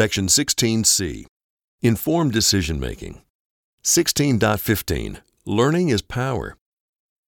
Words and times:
Section 0.00 0.28
16C 0.28 1.26
Informed 1.82 2.32
Decision 2.32 2.80
Making. 2.80 3.20
16.15 3.84 5.18
Learning 5.44 5.90
is 5.90 6.00
Power. 6.00 6.56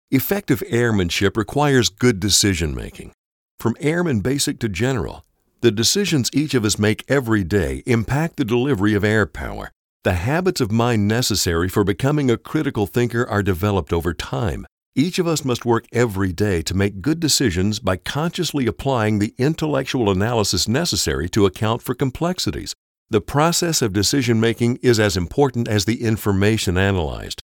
Effective 0.09 0.63
airmanship 0.65 1.35
requires 1.35 1.89
good 1.89 2.21
decision 2.21 2.73
making. 2.73 3.11
From 3.59 3.75
airman 3.81 4.21
basic 4.21 4.57
to 4.59 4.69
general, 4.69 5.25
the 5.59 5.71
decisions 5.71 6.29
each 6.31 6.53
of 6.53 6.63
us 6.63 6.79
make 6.79 7.03
every 7.11 7.43
day 7.43 7.83
impact 7.85 8.37
the 8.37 8.45
delivery 8.45 8.93
of 8.93 9.03
air 9.03 9.25
power. 9.25 9.69
The 10.05 10.13
habits 10.13 10.61
of 10.61 10.71
mind 10.71 11.09
necessary 11.09 11.67
for 11.67 11.83
becoming 11.83 12.31
a 12.31 12.37
critical 12.37 12.87
thinker 12.87 13.27
are 13.27 13.43
developed 13.43 13.91
over 13.91 14.13
time. 14.13 14.65
Each 14.95 15.19
of 15.19 15.27
us 15.27 15.45
must 15.45 15.63
work 15.63 15.85
every 15.93 16.33
day 16.33 16.61
to 16.63 16.75
make 16.75 17.01
good 17.01 17.21
decisions 17.21 17.79
by 17.79 17.95
consciously 17.95 18.67
applying 18.67 19.19
the 19.19 19.33
intellectual 19.37 20.09
analysis 20.09 20.67
necessary 20.67 21.29
to 21.29 21.45
account 21.45 21.81
for 21.81 21.95
complexities. 21.95 22.75
The 23.09 23.21
process 23.21 23.81
of 23.81 23.93
decision 23.93 24.41
making 24.41 24.79
is 24.81 24.99
as 24.99 25.15
important 25.15 25.69
as 25.69 25.85
the 25.85 26.03
information 26.03 26.77
analyzed. 26.77 27.41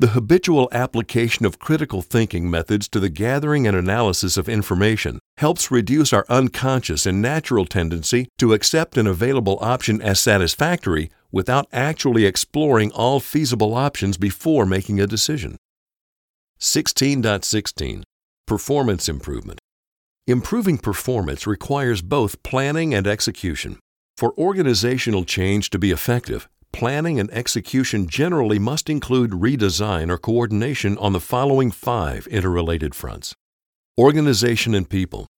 The 0.00 0.08
habitual 0.08 0.68
application 0.72 1.46
of 1.46 1.60
critical 1.60 2.02
thinking 2.02 2.50
methods 2.50 2.88
to 2.88 2.98
the 2.98 3.08
gathering 3.08 3.68
and 3.68 3.76
analysis 3.76 4.36
of 4.36 4.48
information 4.48 5.20
helps 5.36 5.70
reduce 5.70 6.12
our 6.12 6.26
unconscious 6.28 7.06
and 7.06 7.22
natural 7.22 7.64
tendency 7.64 8.28
to 8.38 8.52
accept 8.54 8.96
an 8.96 9.06
available 9.06 9.58
option 9.60 10.02
as 10.02 10.18
satisfactory 10.18 11.10
without 11.30 11.68
actually 11.72 12.26
exploring 12.26 12.90
all 12.90 13.20
feasible 13.20 13.74
options 13.74 14.16
before 14.16 14.66
making 14.66 15.00
a 15.00 15.06
decision. 15.06 15.56
16.16 16.60 18.02
Performance 18.44 19.08
Improvement 19.08 19.60
Improving 20.26 20.76
performance 20.76 21.46
requires 21.46 22.02
both 22.02 22.42
planning 22.42 22.92
and 22.92 23.06
execution. 23.06 23.78
For 24.16 24.36
organizational 24.36 25.24
change 25.24 25.70
to 25.70 25.78
be 25.78 25.92
effective, 25.92 26.48
planning 26.72 27.20
and 27.20 27.30
execution 27.30 28.08
generally 28.08 28.58
must 28.58 28.90
include 28.90 29.30
redesign 29.30 30.10
or 30.10 30.18
coordination 30.18 30.98
on 30.98 31.12
the 31.12 31.20
following 31.20 31.70
five 31.70 32.26
interrelated 32.26 32.92
fronts 32.92 33.36
Organization 33.96 34.74
and 34.74 34.90
people. 34.90 35.28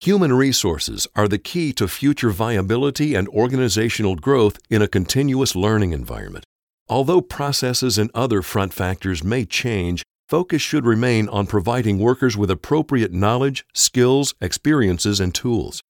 Human 0.00 0.32
resources 0.32 1.06
are 1.14 1.28
the 1.28 1.38
key 1.38 1.74
to 1.74 1.88
future 1.88 2.30
viability 2.30 3.14
and 3.14 3.28
organizational 3.28 4.16
growth 4.16 4.58
in 4.70 4.80
a 4.80 4.88
continuous 4.88 5.54
learning 5.54 5.92
environment. 5.92 6.46
Although 6.88 7.20
processes 7.20 7.98
and 7.98 8.10
other 8.14 8.40
front 8.40 8.72
factors 8.72 9.22
may 9.22 9.44
change, 9.44 10.02
focus 10.30 10.62
should 10.62 10.86
remain 10.86 11.28
on 11.28 11.44
providing 11.44 11.98
workers 11.98 12.36
with 12.36 12.52
appropriate 12.52 13.12
knowledge, 13.12 13.66
skills, 13.74 14.32
experiences, 14.40 15.18
and 15.18 15.34
tools. 15.34 15.82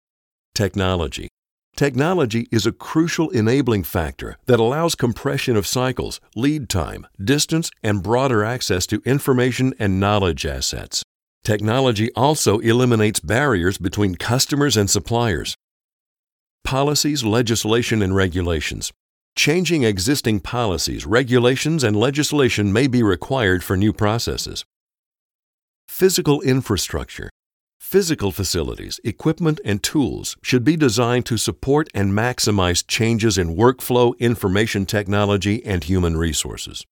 Technology. 0.55 1.29
Technology 1.77 2.49
is 2.51 2.65
a 2.65 2.73
crucial 2.73 3.29
enabling 3.31 3.85
factor 3.85 4.39
that 4.47 4.59
allows 4.59 4.95
compression 4.95 5.57
of 5.57 5.67
cycles, 5.67 6.23
lead 6.35 6.71
time, 6.71 7.07
distance, 7.23 7.71
and 7.83 8.03
broader 8.03 8.43
access 8.43 8.87
to 8.87 9.03
information 9.05 9.75
and 9.79 10.01
knowledge 10.01 10.47
assets. 10.47 11.03
Technology 11.45 12.11
also 12.17 12.61
eliminates 12.61 13.21
barriers 13.21 13.77
between 13.77 14.15
customers 14.15 14.75
and 14.75 14.89
suppliers. 14.89 15.55
Policies, 16.65 17.25
legislation, 17.25 18.01
and 18.01 18.17
regulations. 18.17 18.91
Changing 19.41 19.85
existing 19.85 20.41
policies, 20.41 21.07
regulations, 21.07 21.83
and 21.83 21.97
legislation 21.97 22.75
may 22.75 22.87
be 22.87 23.03
required 23.03 23.65
for 23.65 23.75
new 23.75 23.91
processes. 23.91 24.67
Physical 25.89 26.43
infrastructure. 26.43 27.31
Physical 27.81 28.33
facilities, 28.33 29.01
equipment, 29.03 29.59
and 29.65 29.83
tools 29.83 30.37
should 30.43 30.63
be 30.63 30.77
designed 30.77 31.25
to 31.25 31.39
support 31.39 31.89
and 31.95 32.13
maximize 32.13 32.87
changes 32.87 33.39
in 33.39 33.57
workflow, 33.57 34.13
information 34.19 34.85
technology, 34.85 35.65
and 35.65 35.85
human 35.85 36.19
resources. 36.19 36.85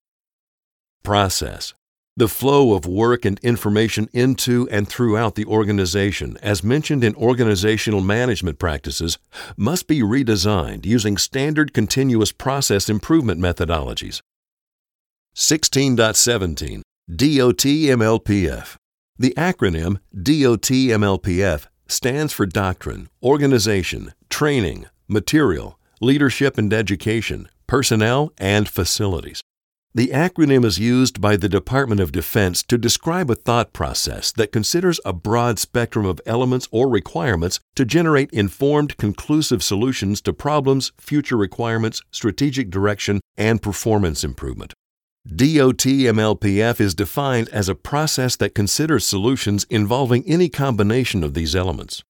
Process. 1.03 1.75
The 2.19 2.27
flow 2.27 2.75
of 2.75 2.85
work 2.85 3.25
and 3.25 3.39
information 3.45 4.09
into 4.13 4.69
and 4.73 4.89
throughout 4.89 5.37
the 5.37 5.45
organization, 5.45 6.37
as 6.43 6.65
mentioned 6.65 7.05
in 7.05 7.15
organizational 7.15 8.01
management 8.01 8.59
practices, 8.59 9.19
must 9.57 9.87
be 9.87 10.01
redesigned 10.01 10.85
using 10.85 11.17
standard 11.17 11.73
continuous 11.73 12.33
process 12.33 12.89
improvement 12.89 13.41
methodologies. 13.41 14.21
16.17 15.37 16.83
DOT-MLPF 17.09 18.75
The 19.17 19.35
acronym 19.37 19.99
DOT-MLPF 20.13 21.67
stands 21.87 22.33
for 22.33 22.47
Doctrine, 22.47 23.11
Organization, 23.23 24.13
Training, 24.29 24.87
Material, 25.07 25.79
Leadership 26.01 26.59
and 26.59 26.73
Education, 26.73 27.49
Personnel, 27.69 28.33
and 28.39 28.69
Facilities. 28.69 29.41
The 29.95 30.09
acronym 30.09 30.67
is 30.67 30.79
used 30.79 31.19
by 31.19 31.37
the 31.37 31.49
Department 31.49 32.03
of 32.03 32.13
Defense 32.13 32.63
to 32.65 32.77
describe 32.77 33.31
a 33.31 33.35
thought 33.35 33.73
process 33.73 34.31
that 34.33 34.53
considers 34.53 35.01
a 35.03 35.15
broad 35.15 35.59
spectrum 35.59 36.05
of 36.05 36.21
elements 36.27 36.69
or 36.71 36.91
requirements 36.91 37.59
to 37.75 37.87
generate 37.87 38.31
informed, 38.31 38.99
conclusive 38.99 39.63
solutions 39.63 40.21
to 40.23 40.35
problems, 40.35 40.93
future 40.99 41.39
requirements, 41.39 42.03
strategic 42.11 42.69
direction, 42.69 43.23
and 43.39 43.63
performance 43.63 44.25
improvement. 44.25 44.75
DOT-MLPF 45.27 46.81
is 46.81 46.95
defined 46.95 47.49
as 47.49 47.69
a 47.71 47.75
process 47.75 48.37
that 48.37 48.55
considers 48.55 49.07
solutions 49.07 49.67
involving 49.71 50.23
any 50.27 50.51
combination 50.51 51.25
of 51.25 51.33
these 51.33 51.57
elements. 51.57 52.03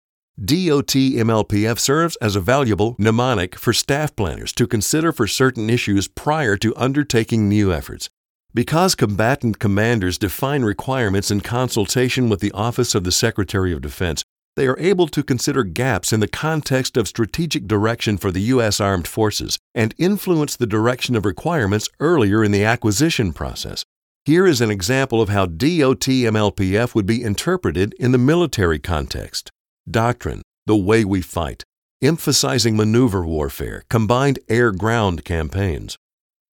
DOT 0.45 0.95
MLPF 0.95 1.81
serves 1.81 2.15
as 2.17 2.37
a 2.37 2.41
valuable 2.41 2.95
mnemonic 2.97 3.57
for 3.57 3.73
staff 3.73 4.15
planners 4.15 4.53
to 4.53 4.69
consider 4.69 5.11
for 5.11 5.27
certain 5.27 5.69
issues 5.69 6.07
prior 6.07 6.57
to 6.59 6.77
undertaking 6.77 7.49
new 7.49 7.73
efforts. 7.73 8.09
Because 8.55 8.95
combatant 8.95 9.59
commanders 9.59 10.17
define 10.17 10.63
requirements 10.63 11.33
in 11.33 11.41
consultation 11.41 12.29
with 12.29 12.39
the 12.39 12.53
Office 12.53 12.95
of 12.95 13.03
the 13.03 13.11
Secretary 13.11 13.73
of 13.73 13.83
Defense, 13.83 14.23
they 14.55 14.69
are 14.69 14.79
able 14.79 15.09
to 15.09 15.25
consider 15.25 15.65
gaps 15.65 16.13
in 16.13 16.21
the 16.21 16.29
context 16.29 16.97
of 16.97 17.09
strategic 17.09 17.67
direction 17.67 18.17
for 18.17 18.31
the 18.31 18.43
U.S. 18.43 18.81
Armed 18.81 19.09
Forces 19.09 19.59
and 19.75 19.93
influence 19.99 20.55
the 20.55 20.69
direction 20.69 21.17
of 21.17 21.25
requirements 21.25 21.89
earlier 21.99 22.45
in 22.45 22.53
the 22.53 22.63
acquisition 22.63 23.33
process. 23.33 23.85
Here 24.25 24.47
is 24.47 24.61
an 24.61 24.71
example 24.71 25.21
of 25.21 25.31
how 25.31 25.47
DOT 25.47 26.07
MLPF 26.07 26.95
would 26.95 27.07
be 27.07 27.25
interpreted 27.25 27.93
in 27.99 28.13
the 28.13 28.19
military 28.19 28.79
context. 28.79 29.51
Doctrine, 29.91 30.43
the 30.67 30.77
way 30.77 31.03
we 31.03 31.23
fight, 31.23 31.65
emphasizing 32.03 32.77
maneuver 32.77 33.25
warfare, 33.25 33.85
combined 33.89 34.39
air 34.49 34.71
ground 34.71 35.25
campaigns. 35.25 35.97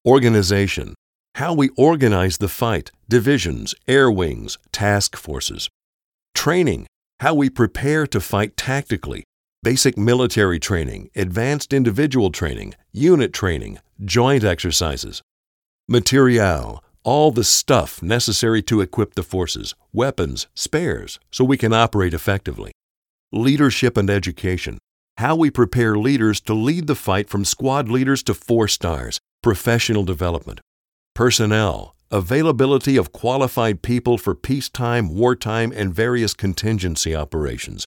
Organization, 0.06 0.94
how 1.36 1.54
we 1.54 1.68
organize 1.76 2.38
the 2.38 2.48
fight, 2.48 2.92
divisions, 3.10 3.76
air 3.90 4.10
wings, 4.10 4.58
task 4.72 5.18
forces. 5.18 5.70
Training, 6.34 6.88
how 7.20 7.34
we 7.34 7.50
prepare 7.50 8.08
to 8.08 8.22
fight 8.22 8.56
tactically, 8.56 9.26
basic 9.64 9.98
military 9.98 10.60
training, 10.60 11.10
advanced 11.14 11.74
individual 11.74 12.32
training, 12.32 12.74
unit 12.94 13.34
training, 13.34 13.80
joint 14.06 14.46
exercises. 14.46 15.22
Material, 15.90 16.82
all 17.04 17.32
the 17.32 17.44
stuff 17.44 18.02
necessary 18.02 18.62
to 18.62 18.80
equip 18.80 19.16
the 19.16 19.24
forces, 19.24 19.76
weapons, 19.92 20.48
spares, 20.56 21.20
so 21.32 21.44
we 21.44 21.58
can 21.58 21.74
operate 21.74 22.14
effectively 22.14 22.72
leadership 23.36 23.98
and 23.98 24.10
education, 24.10 24.78
how 25.18 25.36
we 25.36 25.52
prepare 25.52 25.98
leaders 25.98 26.40
to 26.42 26.54
lead 26.54 26.88
the 26.88 26.96
fight 26.96 27.30
from 27.30 27.44
squad 27.44 27.90
leaders 27.90 28.24
to 28.24 28.34
four 28.34 28.68
stars, 28.68 29.20
professional 29.44 30.04
development, 30.04 30.62
personnel, 31.14 31.96
availability 32.12 32.96
of 32.96 33.12
qualified 33.12 33.82
people 33.82 34.18
for 34.18 34.34
peacetime, 34.34 35.14
wartime, 35.14 35.74
and 35.76 35.94
various 35.94 36.34
contingency 36.34 37.16
operations, 37.16 37.86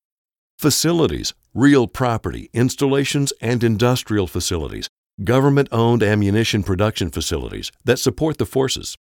facilities, 0.59 1.33
real 1.55 1.87
property, 1.87 2.51
installations, 2.53 3.33
and 3.41 3.65
industrial 3.65 4.27
facilities, 4.27 4.89
government 5.25 5.69
owned 5.73 6.03
ammunition 6.03 6.62
production 6.62 7.11
facilities 7.11 7.73
that 7.85 7.99
support 7.99 8.39
the 8.39 8.47
forces. 8.47 8.97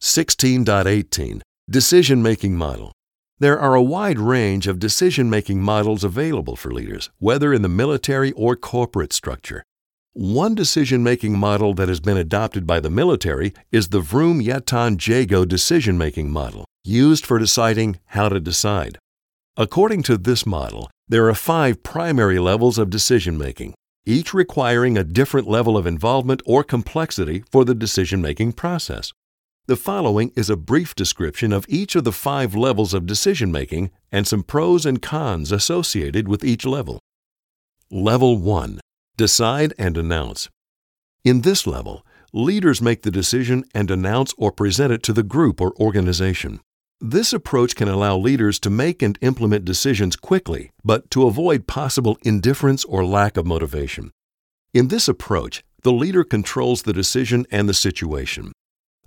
16.18 0.00 1.40
Decision 1.70 2.22
Making 2.22 2.56
Model 2.56 2.92
there 3.40 3.58
are 3.58 3.74
a 3.74 3.82
wide 3.82 4.18
range 4.18 4.66
of 4.66 4.78
decision 4.78 5.30
making 5.30 5.60
models 5.60 6.02
available 6.02 6.56
for 6.56 6.72
leaders, 6.72 7.10
whether 7.18 7.52
in 7.52 7.62
the 7.62 7.68
military 7.68 8.32
or 8.32 8.56
corporate 8.56 9.12
structure. 9.12 9.62
One 10.12 10.56
decision 10.56 11.04
making 11.04 11.38
model 11.38 11.74
that 11.74 11.88
has 11.88 12.00
been 12.00 12.16
adopted 12.16 12.66
by 12.66 12.80
the 12.80 12.90
military 12.90 13.54
is 13.70 13.88
the 13.88 14.00
Vroom 14.00 14.40
Yetton 14.40 14.98
Jago 15.06 15.44
decision 15.44 15.96
making 15.96 16.30
model, 16.30 16.64
used 16.82 17.24
for 17.24 17.38
deciding 17.38 18.00
how 18.06 18.28
to 18.28 18.40
decide. 18.40 18.98
According 19.56 20.02
to 20.04 20.16
this 20.16 20.44
model, 20.44 20.90
there 21.06 21.28
are 21.28 21.34
five 21.34 21.84
primary 21.84 22.40
levels 22.40 22.78
of 22.78 22.90
decision 22.90 23.38
making, 23.38 23.74
each 24.04 24.34
requiring 24.34 24.98
a 24.98 25.04
different 25.04 25.46
level 25.46 25.76
of 25.76 25.86
involvement 25.86 26.42
or 26.44 26.64
complexity 26.64 27.44
for 27.52 27.64
the 27.64 27.74
decision 27.74 28.20
making 28.20 28.54
process. 28.54 29.12
The 29.68 29.76
following 29.76 30.32
is 30.34 30.48
a 30.48 30.56
brief 30.56 30.94
description 30.94 31.52
of 31.52 31.66
each 31.68 31.94
of 31.94 32.04
the 32.04 32.10
five 32.10 32.54
levels 32.54 32.94
of 32.94 33.04
decision 33.04 33.52
making 33.52 33.90
and 34.10 34.26
some 34.26 34.42
pros 34.42 34.86
and 34.86 35.02
cons 35.02 35.52
associated 35.52 36.26
with 36.26 36.42
each 36.42 36.64
level. 36.64 37.00
Level 37.90 38.38
1 38.38 38.80
decide 39.18 39.74
and 39.78 39.98
announce. 39.98 40.48
In 41.22 41.42
this 41.42 41.66
level, 41.66 42.06
leaders 42.32 42.80
make 42.80 43.02
the 43.02 43.10
decision 43.10 43.62
and 43.74 43.90
announce 43.90 44.32
or 44.38 44.50
present 44.50 44.90
it 44.90 45.02
to 45.02 45.12
the 45.12 45.22
group 45.22 45.60
or 45.60 45.74
organization. 45.78 46.60
This 46.98 47.34
approach 47.34 47.76
can 47.76 47.88
allow 47.88 48.16
leaders 48.16 48.58
to 48.60 48.70
make 48.70 49.02
and 49.02 49.18
implement 49.20 49.66
decisions 49.66 50.16
quickly, 50.16 50.70
but 50.82 51.10
to 51.10 51.26
avoid 51.26 51.66
possible 51.66 52.16
indifference 52.22 52.86
or 52.86 53.04
lack 53.04 53.36
of 53.36 53.44
motivation. 53.44 54.12
In 54.72 54.88
this 54.88 55.08
approach, 55.08 55.62
the 55.82 55.92
leader 55.92 56.24
controls 56.24 56.84
the 56.84 56.94
decision 56.94 57.44
and 57.50 57.68
the 57.68 57.74
situation. 57.74 58.52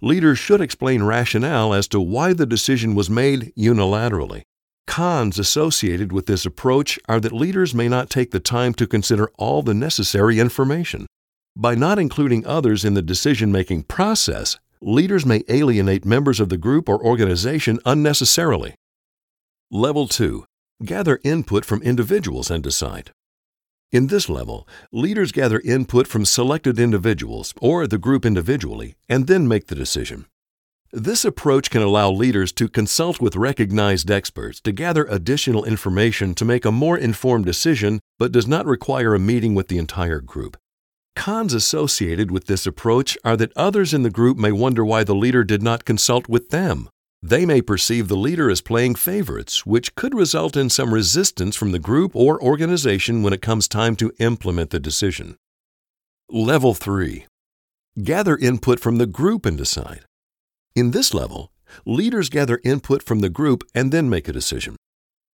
Leaders 0.04 0.40
should 0.40 0.62
explain 0.62 1.04
rationale 1.04 1.76
as 1.76 1.88
to 1.88 2.02
why 2.02 2.34
the 2.34 2.48
decision 2.48 2.96
was 2.96 3.08
made 3.08 3.54
unilaterally. 3.56 4.42
Cons 4.88 5.38
associated 5.38 6.12
with 6.12 6.26
this 6.26 6.44
approach 6.44 6.98
are 7.08 7.20
that 7.20 7.32
leaders 7.32 7.76
may 7.76 7.88
not 7.88 8.10
take 8.10 8.32
the 8.32 8.40
time 8.40 8.74
to 8.74 8.88
consider 8.88 9.30
all 9.38 9.62
the 9.62 9.76
necessary 9.76 10.40
information. 10.40 11.06
By 11.56 11.76
not 11.76 12.00
including 12.00 12.48
others 12.48 12.84
in 12.84 12.96
the 12.96 13.04
decision 13.04 13.52
making 13.52 13.84
process, 13.84 14.58
leaders 14.82 15.24
may 15.24 15.44
alienate 15.48 16.04
members 16.04 16.40
of 16.40 16.50
the 16.50 16.58
group 16.58 16.90
or 16.90 17.06
organization 17.06 17.80
unnecessarily. 17.86 18.74
Level 19.70 20.08
2 20.08 20.46
Gather 20.84 21.20
input 21.24 21.64
from 21.64 21.84
individuals 21.84 22.50
and 22.50 22.64
decide. 22.64 23.12
In 23.92 24.08
this 24.08 24.30
level, 24.30 24.66
leaders 24.94 25.34
gather 25.34 25.60
input 25.66 26.08
from 26.08 26.24
selected 26.24 26.80
individuals 26.80 27.54
or 27.60 27.88
the 27.88 27.98
group 27.98 28.26
individually 28.26 28.96
and 29.10 29.28
then 29.28 29.50
make 29.50 29.68
the 29.68 29.76
decision. 29.76 30.28
This 30.94 31.26
approach 31.26 31.70
can 31.70 31.82
allow 31.82 32.10
leaders 32.10 32.54
to 32.54 32.70
consult 32.70 33.20
with 33.20 33.36
recognized 33.36 34.10
experts 34.10 34.62
to 34.62 34.72
gather 34.72 35.04
additional 35.06 35.66
information 35.66 36.34
to 36.36 36.46
make 36.46 36.64
a 36.64 36.72
more 36.72 36.98
informed 36.98 37.46
decision, 37.46 38.00
but 38.18 38.32
does 38.32 38.48
not 38.48 38.66
require 38.66 39.14
a 39.14 39.20
meeting 39.20 39.56
with 39.56 39.68
the 39.68 39.78
entire 39.78 40.22
group. 40.22 40.56
Cons 41.18 41.54
associated 41.54 42.32
with 42.32 42.48
this 42.48 42.66
approach 42.66 43.18
are 43.26 43.36
that 43.36 43.52
others 43.58 43.94
in 43.94 44.04
the 44.04 44.10
group 44.10 44.38
may 44.38 44.54
wonder 44.54 44.86
why 44.86 45.04
the 45.04 45.16
leader 45.16 45.44
did 45.44 45.62
not 45.62 45.84
consult 45.84 46.30
with 46.30 46.50
them. 46.50 46.90
They 47.24 47.46
may 47.46 47.62
perceive 47.62 48.08
the 48.08 48.18
leader 48.18 48.50
as 48.50 48.62
playing 48.62 48.96
favorites, 48.96 49.64
which 49.64 49.94
could 49.94 50.16
result 50.16 50.58
in 50.58 50.70
some 50.70 50.94
resistance 50.94 51.56
from 51.56 51.72
the 51.72 51.80
group 51.80 52.16
or 52.16 52.42
organization 52.42 53.22
when 53.22 53.32
it 53.32 53.44
comes 53.44 53.68
time 53.68 53.96
to 53.98 54.12
implement 54.18 54.72
the 54.72 54.80
decision. 54.80 55.38
Level 56.30 56.74
3 56.74 57.26
Gather 58.04 58.38
input 58.38 58.80
from 58.80 58.98
the 58.98 59.06
group 59.06 59.46
and 59.46 59.58
decide. 59.58 60.06
In 60.76 60.92
this 60.92 61.14
level, 61.14 61.52
leaders 61.86 62.30
gather 62.30 62.60
input 62.64 63.04
from 63.04 63.20
the 63.20 63.30
group 63.30 63.64
and 63.76 63.92
then 63.92 64.10
make 64.10 64.28
a 64.28 64.34
decision. 64.34 64.76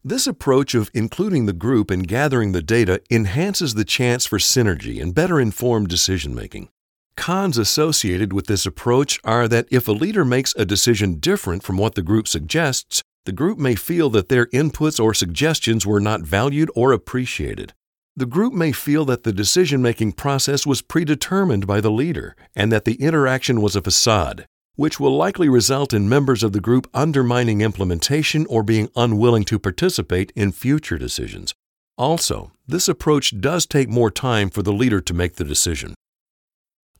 This 0.04 0.28
approach 0.28 0.76
of 0.76 0.92
including 0.94 1.46
the 1.46 1.54
group 1.54 1.90
and 1.90 2.08
gathering 2.08 2.52
the 2.52 2.62
data 2.62 3.02
enhances 3.10 3.76
the 3.76 3.86
chance 3.86 4.26
for 4.26 4.40
synergy 4.40 5.02
and 5.02 5.16
better 5.16 5.40
informed 5.40 5.88
decision 5.88 6.36
making. 6.36 6.70
Cons 7.18 7.58
associated 7.58 8.32
with 8.32 8.46
this 8.46 8.66
approach 8.66 9.20
are 9.24 9.48
that 9.50 9.68
if 9.70 9.88
a 9.88 9.92
leader 9.92 10.24
makes 10.24 10.56
a 10.56 10.64
decision 10.64 11.16
different 11.16 11.64
from 11.64 11.78
what 11.78 11.96
the 11.96 12.02
group 12.02 12.28
suggests, 12.28 13.02
the 13.26 13.34
group 13.34 13.58
may 13.58 13.76
feel 13.76 14.10
that 14.12 14.30
their 14.30 14.46
inputs 14.48 15.04
or 15.04 15.14
suggestions 15.14 15.86
were 15.86 16.00
not 16.00 16.22
valued 16.22 16.72
or 16.76 16.94
appreciated. 16.94 17.74
The 18.16 18.28
group 18.28 18.54
may 18.54 18.72
feel 18.72 19.04
that 19.06 19.24
the 19.24 19.34
decision 19.34 19.82
making 19.82 20.14
process 20.14 20.66
was 20.66 20.82
predetermined 20.82 21.68
by 21.68 21.82
the 21.82 21.92
leader 21.92 22.36
and 22.56 22.72
that 22.72 22.86
the 22.86 22.96
interaction 22.96 23.62
was 23.62 23.76
a 23.76 23.82
facade, 23.82 24.46
which 24.76 25.00
will 25.00 25.16
likely 25.16 25.50
result 25.50 25.94
in 25.94 26.08
members 26.08 26.44
of 26.44 26.54
the 26.54 26.62
group 26.62 26.88
undermining 26.94 27.62
implementation 27.62 28.46
or 28.48 28.64
being 28.64 28.90
unwilling 28.96 29.44
to 29.46 29.60
participate 29.60 30.32
in 30.36 30.52
future 30.52 30.98
decisions. 30.98 31.54
Also, 31.98 32.52
this 32.68 32.88
approach 32.88 33.40
does 33.42 33.66
take 33.66 33.90
more 33.90 34.12
time 34.12 34.50
for 34.50 34.62
the 34.62 34.74
leader 34.74 35.02
to 35.02 35.14
make 35.14 35.36
the 35.36 35.44
decision. 35.44 35.94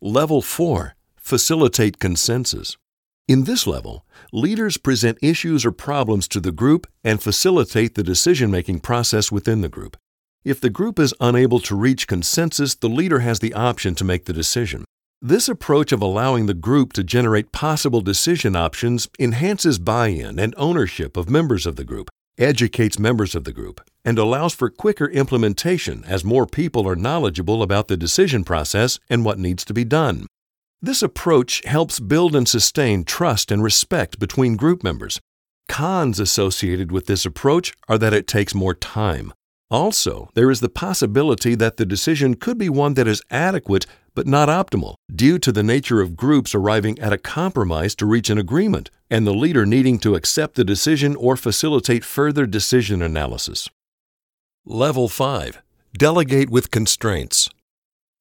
Level 0.02 0.44
4 0.44 0.94
Facilitate 1.16 1.98
consensus. 1.98 2.78
In 3.28 3.46
this 3.46 3.66
level, 3.66 4.06
leaders 4.32 4.78
present 4.78 5.18
issues 5.24 5.66
or 5.66 5.72
problems 5.72 6.28
to 6.28 6.40
the 6.40 6.52
group 6.52 6.86
and 7.04 7.22
facilitate 7.22 7.96
the 7.96 8.04
decision 8.04 8.52
making 8.52 8.82
process 8.82 9.32
within 9.32 9.62
the 9.62 9.70
group. 9.70 9.98
If 10.46 10.62
the 10.62 10.70
group 10.70 11.00
is 11.00 11.16
unable 11.20 11.60
to 11.62 11.76
reach 11.76 12.08
consensus, 12.08 12.76
the 12.76 12.88
leader 12.88 13.22
has 13.22 13.40
the 13.40 13.56
option 13.56 13.96
to 13.96 14.06
make 14.06 14.26
the 14.26 14.34
decision. 14.34 14.86
This 15.20 15.50
approach 15.50 15.92
of 15.92 16.00
allowing 16.04 16.46
the 16.46 16.54
group 16.54 16.94
to 16.94 17.04
generate 17.04 17.52
possible 17.52 18.02
decision 18.02 18.56
options 18.56 19.10
enhances 19.18 19.80
buy 19.80 20.10
in 20.10 20.38
and 20.38 20.54
ownership 20.58 21.18
of 21.18 21.28
members 21.28 21.66
of 21.66 21.76
the 21.76 21.84
group, 21.84 22.12
educates 22.38 23.00
members 23.00 23.36
of 23.36 23.44
the 23.44 23.54
group, 23.54 23.82
and 24.06 24.18
allows 24.18 24.54
for 24.54 24.70
quicker 24.70 25.08
implementation 25.08 26.04
as 26.06 26.24
more 26.24 26.46
people 26.46 26.88
are 26.88 26.96
knowledgeable 26.96 27.64
about 27.64 27.88
the 27.88 27.98
decision 27.98 28.44
process 28.44 29.00
and 29.10 29.26
what 29.26 29.40
needs 29.40 29.66
to 29.66 29.74
be 29.74 29.84
done. 29.84 30.26
This 30.82 31.02
approach 31.02 31.64
helps 31.66 32.00
build 32.00 32.36
and 32.36 32.48
sustain 32.48 33.04
trust 33.04 33.52
and 33.52 33.64
respect 33.64 34.20
between 34.20 34.56
group 34.56 34.84
members. 34.84 35.20
Cons 35.68 36.20
associated 36.20 36.92
with 36.92 37.08
this 37.08 37.26
approach 37.26 37.74
are 37.88 37.98
that 37.98 38.14
it 38.14 38.28
takes 38.28 38.54
more 38.54 38.74
time. 38.74 39.34
Also, 39.70 40.30
there 40.34 40.50
is 40.50 40.62
the 40.62 40.70
possibility 40.70 41.54
that 41.54 41.76
the 41.76 41.86
decision 41.86 42.36
could 42.36 42.58
be 42.58 42.70
one 42.70 42.94
that 42.94 43.08
is 43.08 43.22
adequate 43.30 43.86
but 44.16 44.26
not 44.26 44.50
optimal 44.50 44.96
due 45.14 45.38
to 45.38 45.52
the 45.52 45.62
nature 45.62 46.02
of 46.02 46.16
groups 46.16 46.56
arriving 46.56 46.98
at 47.00 47.14
a 47.14 47.18
compromise 47.18 47.94
to 47.94 48.06
reach 48.06 48.30
an 48.30 48.38
agreement 48.38 48.90
and 49.10 49.28
the 49.28 49.34
leader 49.34 49.66
needing 49.66 50.00
to 50.00 50.16
accept 50.16 50.56
the 50.56 50.64
decision 50.64 51.16
or 51.16 51.36
facilitate 51.36 52.04
further 52.04 52.46
decision 52.46 53.02
analysis. 53.02 53.70
Level 54.66 55.08
5 55.08 55.62
Delegate 55.98 56.50
with 56.50 56.72
constraints. 56.72 57.50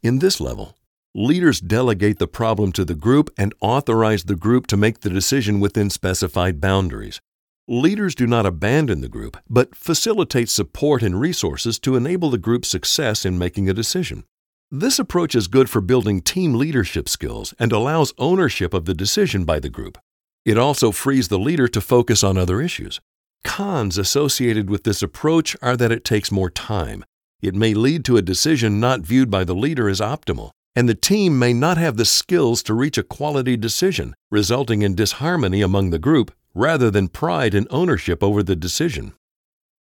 In 0.02 0.18
this 0.18 0.40
level, 0.40 0.76
leaders 1.14 1.60
delegate 1.60 2.18
the 2.18 2.28
problem 2.28 2.72
to 2.72 2.84
the 2.84 2.94
group 2.94 3.30
and 3.38 3.54
authorize 3.60 4.24
the 4.24 4.36
group 4.36 4.66
to 4.66 4.76
make 4.76 5.00
the 5.00 5.10
decision 5.10 5.60
within 5.60 5.90
specified 5.90 6.60
boundaries. 6.60 7.20
Leaders 7.68 8.14
do 8.14 8.28
not 8.28 8.46
abandon 8.46 9.00
the 9.00 9.08
group, 9.08 9.36
but 9.50 9.74
facilitate 9.74 10.48
support 10.48 11.02
and 11.02 11.18
resources 11.18 11.80
to 11.80 11.96
enable 11.96 12.30
the 12.30 12.38
group's 12.38 12.68
success 12.68 13.24
in 13.24 13.36
making 13.36 13.68
a 13.68 13.74
decision. 13.74 14.22
This 14.70 15.00
approach 15.00 15.34
is 15.34 15.48
good 15.48 15.68
for 15.68 15.80
building 15.80 16.20
team 16.20 16.54
leadership 16.54 17.08
skills 17.08 17.54
and 17.58 17.72
allows 17.72 18.14
ownership 18.18 18.72
of 18.72 18.84
the 18.84 18.94
decision 18.94 19.44
by 19.44 19.58
the 19.58 19.68
group. 19.68 19.98
It 20.44 20.56
also 20.56 20.92
frees 20.92 21.26
the 21.26 21.40
leader 21.40 21.66
to 21.66 21.80
focus 21.80 22.22
on 22.22 22.38
other 22.38 22.62
issues. 22.62 23.00
Cons 23.42 23.98
associated 23.98 24.70
with 24.70 24.84
this 24.84 25.02
approach 25.02 25.56
are 25.60 25.76
that 25.76 25.90
it 25.90 26.04
takes 26.04 26.30
more 26.30 26.50
time. 26.50 27.04
It 27.42 27.56
may 27.56 27.74
lead 27.74 28.04
to 28.04 28.16
a 28.16 28.22
decision 28.22 28.78
not 28.78 29.00
viewed 29.00 29.28
by 29.28 29.42
the 29.42 29.56
leader 29.56 29.88
as 29.88 29.98
optimal, 29.98 30.52
and 30.76 30.88
the 30.88 30.94
team 30.94 31.36
may 31.36 31.52
not 31.52 31.78
have 31.78 31.96
the 31.96 32.04
skills 32.04 32.62
to 32.62 32.74
reach 32.74 32.96
a 32.96 33.02
quality 33.02 33.56
decision, 33.56 34.14
resulting 34.30 34.82
in 34.82 34.94
disharmony 34.94 35.62
among 35.62 35.90
the 35.90 35.98
group 35.98 36.30
rather 36.56 36.90
than 36.90 37.06
pride 37.06 37.54
and 37.54 37.66
ownership 37.70 38.22
over 38.22 38.42
the 38.42 38.56
decision. 38.56 39.12